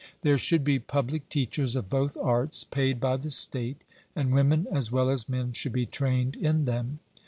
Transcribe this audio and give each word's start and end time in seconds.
There 0.23 0.39
should 0.39 0.63
be 0.63 0.79
public 0.79 1.29
teachers 1.29 1.75
of 1.75 1.87
both 1.87 2.17
arts, 2.17 2.63
paid 2.63 2.99
by 2.99 3.17
the 3.17 3.29
state, 3.29 3.83
and 4.15 4.33
women 4.33 4.65
as 4.71 4.91
well 4.91 5.11
as 5.11 5.29
men 5.29 5.53
should 5.53 5.73
be 5.73 5.85
trained 5.85 6.35
in 6.35 6.65
them. 6.65 7.01